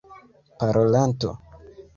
parolanto 0.57 1.31